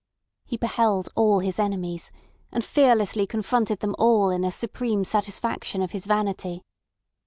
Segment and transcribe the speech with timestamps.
[0.45, 2.11] He beheld all his enemies,
[2.51, 6.63] and fearlessly confronted them all in a supreme satisfaction of his vanity.